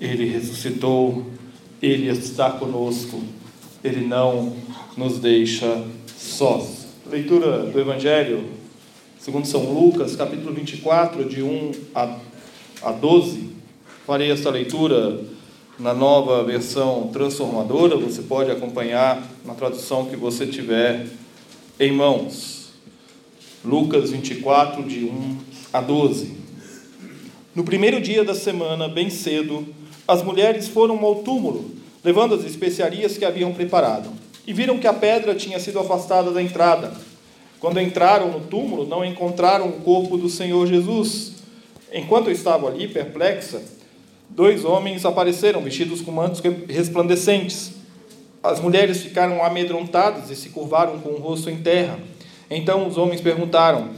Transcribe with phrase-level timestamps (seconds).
[0.00, 1.26] Ele ressuscitou,
[1.82, 3.20] Ele está conosco,
[3.82, 4.56] Ele não
[4.96, 5.84] nos deixa
[6.16, 6.86] sós.
[7.10, 8.44] Leitura do Evangelho,
[9.18, 11.72] segundo São Lucas, capítulo 24, de 1
[12.82, 13.50] a 12.
[14.06, 15.20] Farei esta leitura
[15.78, 21.06] na nova versão transformadora, você pode acompanhar na tradução que você tiver
[21.78, 22.70] em mãos.
[23.64, 25.36] Lucas 24, de 1
[25.72, 26.32] a 12.
[27.54, 29.66] No primeiro dia da semana, bem cedo,
[30.08, 31.70] as mulheres foram ao túmulo,
[32.02, 34.08] levando as especiarias que haviam preparado,
[34.46, 36.94] e viram que a pedra tinha sido afastada da entrada.
[37.60, 41.32] Quando entraram no túmulo, não encontraram o corpo do Senhor Jesus.
[41.92, 43.60] Enquanto estavam ali, perplexa,
[44.30, 47.72] dois homens apareceram, vestidos com mantos resplandecentes.
[48.42, 51.98] As mulheres ficaram amedrontadas e se curvaram com o rosto em terra.
[52.48, 53.90] Então os homens perguntaram: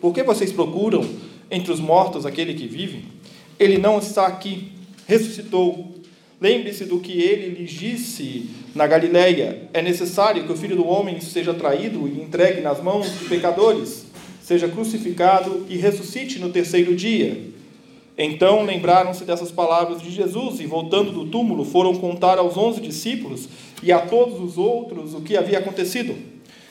[0.00, 1.04] Por que vocês procuram
[1.50, 3.06] entre os mortos aquele que vive?
[3.58, 4.73] Ele não está aqui
[5.06, 5.94] ressuscitou.
[6.40, 11.20] Lembre-se do que ele lhes disse na Galileia: é necessário que o filho do homem
[11.20, 14.06] seja traído e entregue nas mãos de pecadores,
[14.42, 17.54] seja crucificado e ressuscite no terceiro dia.
[18.16, 23.48] Então lembraram-se dessas palavras de Jesus e, voltando do túmulo, foram contar aos onze discípulos
[23.82, 26.14] e a todos os outros o que havia acontecido.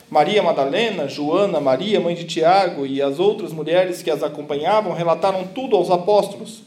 [0.10, 5.48] Maria Madalena, Joana, Maria, mãe de Tiago, e as outras mulheres que as acompanhavam relataram
[5.48, 6.62] tudo aos apóstolos.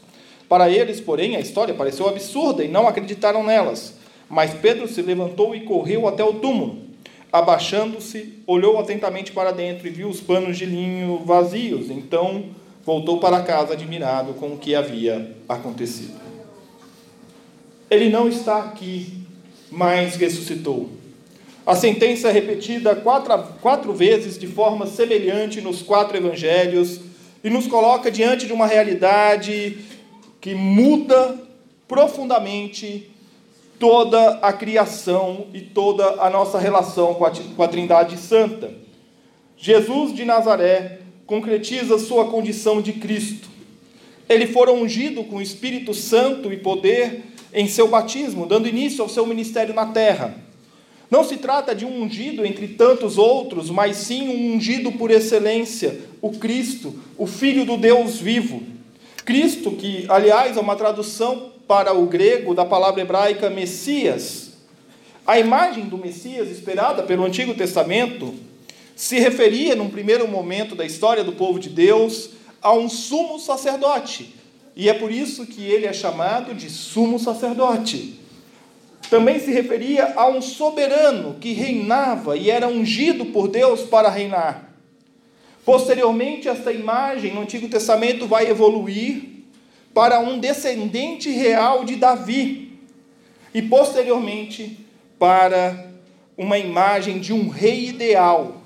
[0.47, 3.93] Para eles, porém, a história pareceu absurda e não acreditaram nelas.
[4.29, 6.87] Mas Pedro se levantou e correu até o túmulo.
[7.31, 11.89] Abaixando-se, olhou atentamente para dentro e viu os panos de linho vazios.
[11.89, 12.45] Então
[12.85, 16.15] voltou para casa admirado com o que havia acontecido.
[17.89, 19.13] Ele não está aqui,
[19.69, 20.89] mas ressuscitou.
[21.65, 27.01] A sentença é repetida quatro, quatro vezes de forma semelhante nos quatro evangelhos
[27.43, 29.77] e nos coloca diante de uma realidade
[30.39, 31.37] que muda
[31.87, 33.09] profundamente
[33.79, 38.71] toda a criação e toda a nossa relação com a, Trindade Santa.
[39.55, 43.47] Jesus de Nazaré concretiza sua condição de Cristo.
[44.27, 47.23] Ele fora ungido com o Espírito Santo e poder
[47.53, 50.35] em seu batismo, dando início ao seu ministério na terra.
[51.09, 56.01] Não se trata de um ungido entre tantos outros, mas sim um ungido por excelência,
[56.21, 58.76] o Cristo, o Filho do Deus vivo
[59.27, 64.53] Cristo, que aliás é uma tradução para o grego da palavra hebraica Messias.
[65.25, 68.33] A imagem do Messias esperada pelo Antigo Testamento
[68.95, 72.29] se referia, num primeiro momento da história do povo de Deus,
[72.61, 74.33] a um sumo sacerdote.
[74.73, 78.17] E é por isso que ele é chamado de sumo sacerdote.
[79.09, 84.66] Também se referia a um soberano que reinava e era ungido por Deus para reinar.
[85.67, 89.21] Posteriormente, esta imagem no Antigo Testamento vai evoluir
[89.93, 92.79] para um descendente real de Davi,
[93.53, 94.79] e posteriormente
[95.19, 95.91] para
[96.37, 98.61] uma imagem de um rei ideal.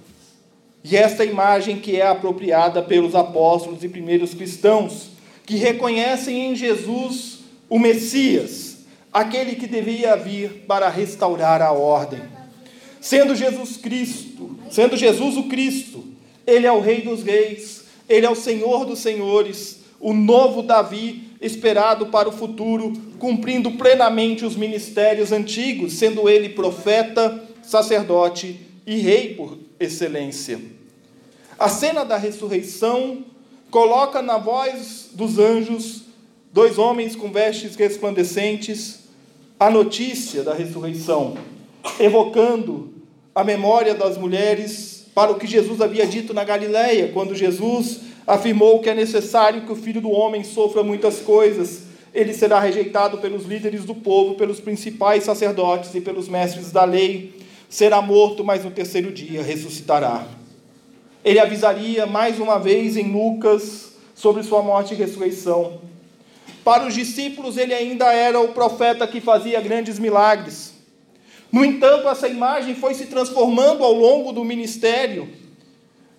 [0.84, 5.08] E esta imagem que é apropriada pelos apóstolos e primeiros cristãos,
[5.44, 12.22] que reconhecem em Jesus o Messias, aquele que devia vir para restaurar a ordem.
[13.00, 16.11] Sendo Jesus Cristo, sendo Jesus o Cristo,
[16.46, 21.32] ele é o Rei dos Reis, ele é o Senhor dos Senhores, o novo Davi
[21.40, 29.36] esperado para o futuro, cumprindo plenamente os ministérios antigos, sendo ele profeta, sacerdote e rei
[29.36, 30.60] por excelência.
[31.58, 33.26] A cena da ressurreição
[33.70, 36.02] coloca na voz dos anjos
[36.52, 39.02] dois homens com vestes resplandecentes
[39.60, 41.38] a notícia da ressurreição,
[42.00, 42.94] evocando
[43.34, 48.80] a memória das mulheres para o que Jesus havia dito na Galileia, quando Jesus afirmou
[48.80, 51.84] que é necessário que o filho do homem sofra muitas coisas.
[52.14, 57.34] Ele será rejeitado pelos líderes do povo, pelos principais sacerdotes e pelos mestres da lei.
[57.70, 60.28] Será morto, mas no terceiro dia ressuscitará.
[61.24, 65.80] Ele avisaria mais uma vez em Lucas sobre sua morte e ressurreição.
[66.64, 70.71] Para os discípulos, ele ainda era o profeta que fazia grandes milagres.
[71.52, 75.30] No entanto, essa imagem foi se transformando ao longo do ministério.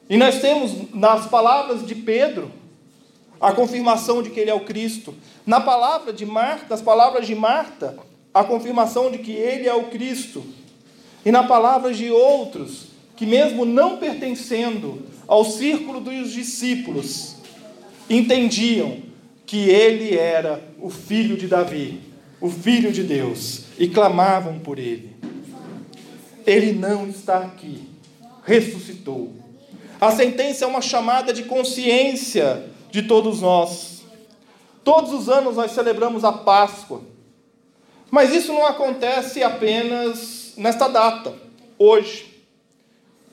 [0.08, 2.50] E nós temos nas palavras de Pedro
[3.40, 5.14] a confirmação de que ele é o Cristo.
[5.46, 7.99] Na palavra de Marta, nas palavras de Marta,
[8.32, 10.44] a confirmação de que ele é o Cristo.
[11.25, 17.37] E na palavra de outros, que mesmo não pertencendo ao círculo dos discípulos,
[18.08, 18.99] entendiam
[19.46, 22.00] que ele era o filho de Davi,
[22.40, 25.12] o filho de Deus, e clamavam por ele.
[26.47, 27.89] Ele não está aqui,
[28.44, 29.33] ressuscitou.
[30.00, 34.03] A sentença é uma chamada de consciência de todos nós.
[34.83, 37.03] Todos os anos nós celebramos a Páscoa,
[38.11, 41.33] mas isso não acontece apenas nesta data,
[41.79, 42.33] hoje.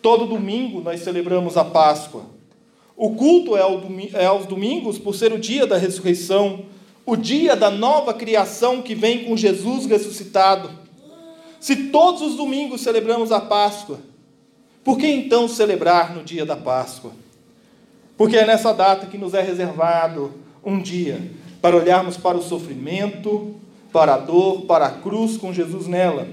[0.02, 2.24] Todo domingo nós celebramos a Páscoa.
[2.96, 3.62] O culto é,
[4.14, 6.66] é aos domingos por ser o dia da ressurreição,
[7.06, 10.70] o dia da nova criação que vem com Jesus ressuscitado.
[11.60, 14.00] Se todos os domingos celebramos a Páscoa,
[14.84, 17.12] por que então celebrar no dia da Páscoa?
[18.18, 20.34] Porque é nessa data que nos é reservado
[20.64, 21.22] um dia
[21.62, 23.56] para olharmos para o sofrimento,
[23.92, 26.28] para a dor, para a cruz com Jesus nela.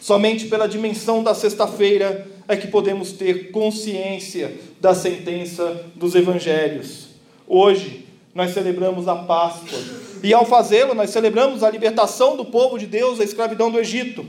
[0.00, 7.08] Somente pela dimensão da sexta-feira é que podemos ter consciência da sentença dos evangelhos.
[7.46, 9.78] Hoje, nós celebramos a Páscoa.
[10.22, 14.24] E ao fazê-lo, nós celebramos a libertação do povo de Deus da escravidão do Egito,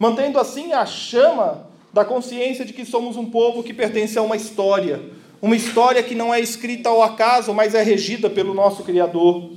[0.00, 4.34] mantendo assim a chama da consciência de que somos um povo que pertence a uma
[4.34, 4.98] história,
[5.42, 9.50] uma história que não é escrita ao acaso, mas é regida pelo nosso Criador.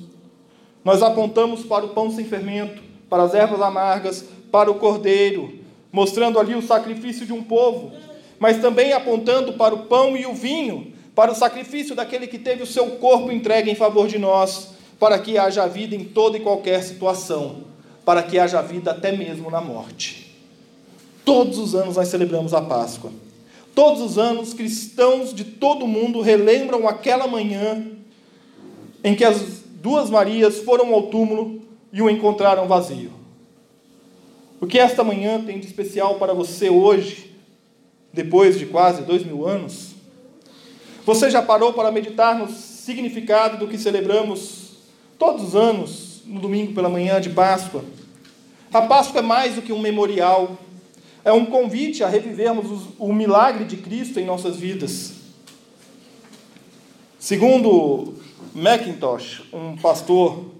[0.83, 5.59] Nós apontamos para o pão sem fermento, para as ervas amargas, para o cordeiro,
[5.89, 7.93] mostrando ali o sacrifício de um povo,
[8.37, 12.63] mas também apontando para o pão e o vinho, para o sacrifício daquele que teve
[12.63, 16.41] o seu corpo entregue em favor de nós, para que haja vida em toda e
[16.41, 17.63] qualquer situação,
[18.03, 20.22] para que haja vida até mesmo na morte.
[21.25, 23.11] Todos os anos nós celebramos a Páscoa.
[23.73, 27.87] Todos os anos, cristãos de todo o mundo relembram aquela manhã
[29.03, 31.61] em que as duas Marias foram ao túmulo
[31.91, 33.11] e o encontraram vazio.
[34.61, 37.35] O que esta manhã tem de especial para você hoje,
[38.13, 39.93] depois de quase dois mil anos?
[41.05, 44.77] Você já parou para meditar no significado do que celebramos
[45.19, 47.83] todos os anos, no domingo pela manhã de Páscoa?
[48.73, 50.57] A Páscoa é mais do que um memorial
[51.25, 55.13] é um convite a revivermos o milagre de Cristo em nossas vidas.
[57.17, 58.15] Segundo
[58.53, 60.51] Mackintosh, um pastor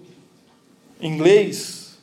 [1.00, 1.98] inglês,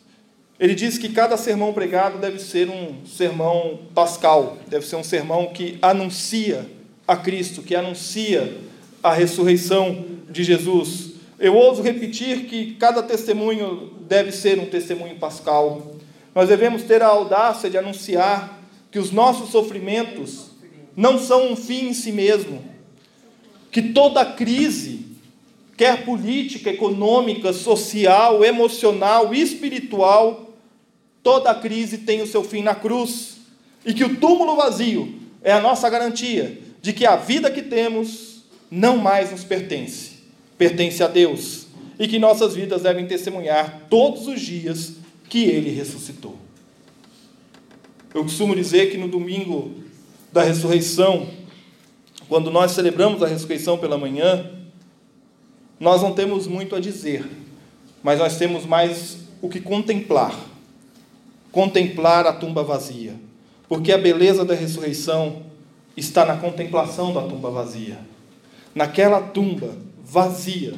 [0.60, 5.48] ele diz que cada sermão pregado deve ser um sermão pascal, deve ser um sermão
[5.48, 6.70] que anuncia
[7.08, 8.60] a Cristo, que anuncia
[9.02, 11.14] a ressurreição de Jesus.
[11.40, 15.96] Eu ouso repetir que cada testemunho deve ser um testemunho pascal.
[16.34, 20.52] Nós devemos ter a audácia de anunciar que os nossos sofrimentos
[20.96, 22.64] não são um fim em si mesmo,
[23.72, 25.06] que toda crise,
[25.78, 30.54] quer política, econômica, social, emocional, espiritual,
[31.24, 33.38] toda crise tem o seu fim na cruz,
[33.86, 38.44] e que o túmulo vazio é a nossa garantia de que a vida que temos
[38.70, 40.12] não mais nos pertence,
[40.58, 41.68] pertence a Deus,
[41.98, 45.01] e que nossas vidas devem testemunhar todos os dias
[45.32, 46.36] que Ele ressuscitou.
[48.14, 49.72] Eu costumo dizer que no domingo
[50.30, 51.26] da ressurreição,
[52.28, 54.52] quando nós celebramos a ressurreição pela manhã,
[55.80, 57.26] nós não temos muito a dizer,
[58.04, 60.38] mas nós temos mais o que contemplar.
[61.50, 63.16] Contemplar a tumba vazia.
[63.70, 65.44] Porque a beleza da ressurreição
[65.96, 68.00] está na contemplação da tumba vazia.
[68.76, 70.74] Naquela tumba vazia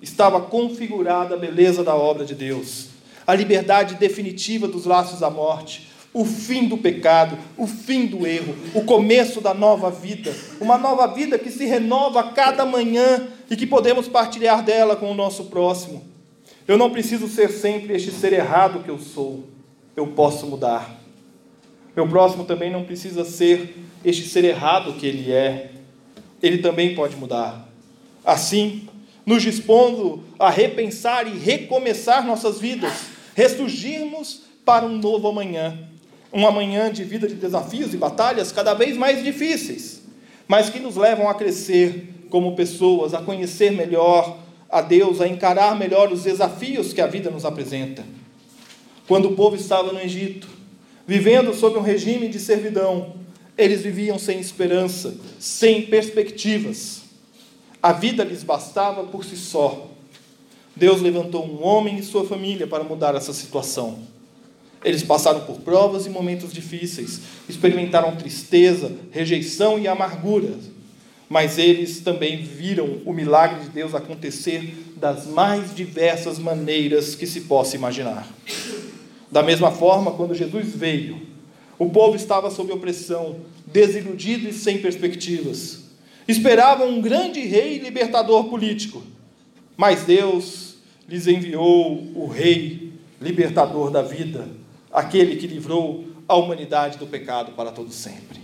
[0.00, 2.94] estava configurada a beleza da obra de Deus,
[3.26, 8.56] a liberdade definitiva dos laços da morte, o fim do pecado, o fim do erro,
[8.74, 13.56] o começo da nova vida, uma nova vida que se renova a cada manhã e
[13.56, 16.02] que podemos partilhar dela com o nosso próximo.
[16.66, 19.44] Eu não preciso ser sempre este ser errado que eu sou,
[19.94, 20.98] eu posso mudar.
[21.94, 25.70] Meu próximo também não precisa ser este ser errado que ele é,
[26.42, 27.68] ele também pode mudar.
[28.24, 28.88] Assim,
[29.24, 35.86] nos dispondo a repensar e recomeçar nossas vidas, ressurgirmos para um novo amanhã
[36.32, 40.02] uma manhã de vida de desafios e batalhas cada vez mais difíceis,
[40.46, 44.38] mas que nos levam a crescer como pessoas, a conhecer melhor
[44.68, 48.04] a Deus, a encarar melhor os desafios que a vida nos apresenta.
[49.08, 50.48] Quando o povo estava no Egito,
[51.06, 53.14] vivendo sob um regime de servidão,
[53.56, 57.02] eles viviam sem esperança, sem perspectivas.
[57.82, 59.90] A vida lhes bastava por si só.
[60.76, 63.98] Deus levantou um homem e sua família para mudar essa situação.
[64.84, 70.54] Eles passaram por provas e momentos difíceis, experimentaram tristeza, rejeição e amargura.
[71.28, 77.40] mas eles também viram o milagre de Deus acontecer das mais diversas maneiras que se
[77.42, 78.28] possa imaginar.
[79.30, 81.20] Da mesma forma, quando Jesus veio,
[81.78, 85.80] o povo estava sob opressão, desiludido e sem perspectivas.
[86.28, 89.02] Esperavam um grande rei libertador político,
[89.76, 90.76] mas Deus
[91.08, 94.48] lhes enviou o rei libertador da vida,
[94.92, 98.40] aquele que livrou a humanidade do pecado para todo sempre.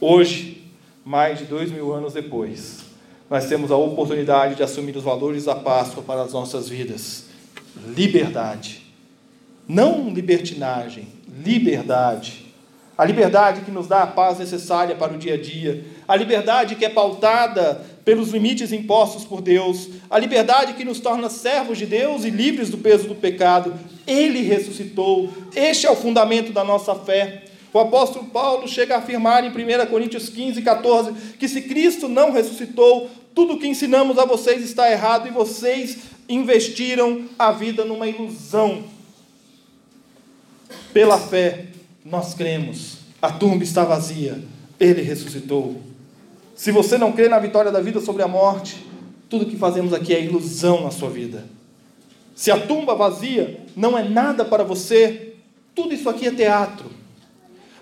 [0.00, 0.70] Hoje,
[1.04, 2.84] mais de dois mil anos depois,
[3.28, 7.26] nós temos a oportunidade de assumir os valores da Páscoa para as nossas vidas.
[7.94, 8.82] Liberdade.
[9.66, 11.08] Não libertinagem,
[11.44, 12.46] liberdade.
[12.98, 15.84] A liberdade que nos dá a paz necessária para o dia a dia.
[16.08, 19.88] A liberdade que é pautada pelos limites impostos por Deus.
[20.10, 23.72] A liberdade que nos torna servos de Deus e livres do peso do pecado.
[24.04, 25.32] Ele ressuscitou.
[25.54, 27.44] Este é o fundamento da nossa fé.
[27.72, 32.32] O apóstolo Paulo chega a afirmar em 1 Coríntios 15, 14, que se Cristo não
[32.32, 38.08] ressuscitou, tudo o que ensinamos a vocês está errado e vocês investiram a vida numa
[38.08, 38.82] ilusão.
[40.92, 41.66] Pela fé,
[42.10, 42.98] nós cremos.
[43.20, 44.38] A tumba está vazia,
[44.78, 45.80] ele ressuscitou.
[46.54, 48.84] Se você não crê na vitória da vida sobre a morte,
[49.28, 51.44] tudo que fazemos aqui é ilusão na sua vida.
[52.34, 55.34] Se a tumba vazia não é nada para você,
[55.74, 56.90] tudo isso aqui é teatro.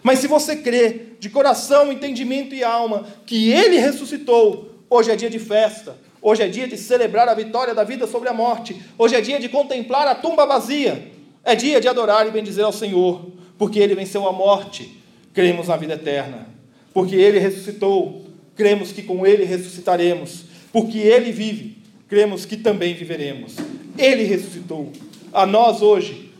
[0.02, 5.30] Mas se você crê de coração, entendimento e alma que ele ressuscitou, hoje é dia
[5.30, 9.14] de festa, hoje é dia de celebrar a vitória da vida sobre a morte, hoje
[9.14, 11.11] é dia de contemplar a tumba vazia,
[11.45, 15.77] é dia de adorar e bendizer ao Senhor, porque ele venceu a morte, cremos na
[15.77, 16.47] vida eterna,
[16.93, 23.57] porque ele ressuscitou, cremos que com ele ressuscitaremos, porque ele vive, cremos que também viveremos.
[23.99, 24.93] Ele ressuscitou.
[25.33, 26.33] A nós hoje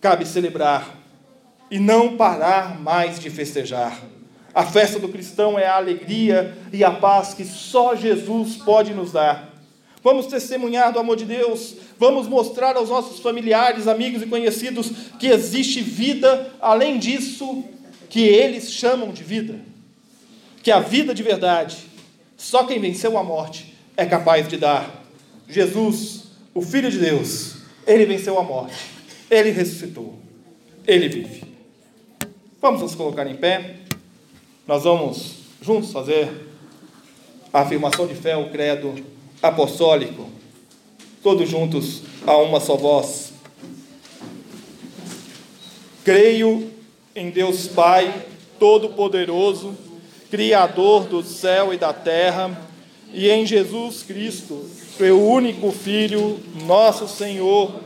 [0.00, 0.98] cabe celebrar
[1.70, 4.02] e não parar mais de festejar.
[4.54, 9.12] A festa do cristão é a alegria e a paz que só Jesus pode nos
[9.12, 9.53] dar.
[10.04, 15.28] Vamos testemunhar do amor de Deus, vamos mostrar aos nossos familiares, amigos e conhecidos que
[15.28, 17.64] existe vida além disso
[18.10, 19.58] que eles chamam de vida.
[20.62, 21.78] Que a vida de verdade,
[22.36, 25.02] só quem venceu a morte é capaz de dar.
[25.48, 27.56] Jesus, o Filho de Deus,
[27.86, 28.76] ele venceu a morte,
[29.30, 30.18] ele ressuscitou,
[30.86, 31.44] ele vive.
[32.60, 33.76] Vamos nos colocar em pé.
[34.66, 36.30] Nós vamos juntos fazer
[37.50, 39.13] a afirmação de fé, o credo
[39.44, 40.26] apostólico.
[41.22, 43.32] Todos juntos a uma só voz.
[46.02, 46.70] Creio
[47.14, 48.26] em Deus Pai
[48.58, 49.76] Todo-Poderoso,
[50.30, 52.68] Criador do céu e da terra,
[53.12, 57.80] e em Jesus Cristo, seu único Filho, nosso Senhor,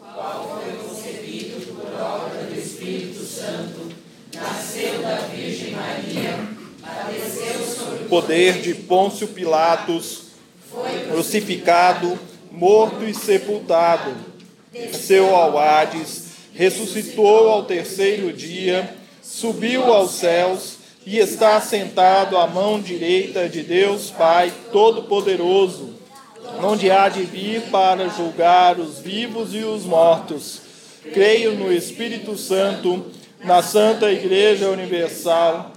[0.00, 3.88] qual foi concebido por obra do Espírito Santo
[4.34, 6.38] nasceu da Virgem Maria,
[6.82, 10.29] padeceu sob o poder de Pôncio Pilatos,
[11.10, 12.18] crucificado,
[12.50, 14.14] morto e sepultado,
[14.72, 22.80] desceu ao Hades, ressuscitou ao terceiro dia, subiu aos céus e está sentado à mão
[22.80, 25.94] direita de Deus Pai Todo-Poderoso,
[26.62, 30.60] onde há de vir para julgar os vivos e os mortos.
[31.12, 33.06] Creio no Espírito Santo
[33.42, 35.72] na Santa Igreja Universal,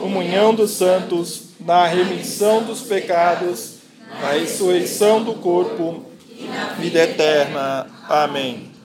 [0.00, 3.73] comunhão dos santos, na remissão dos pecados,
[4.20, 6.04] na ressurreição do corpo,
[6.78, 7.86] vida eterna.
[8.08, 8.72] Amém.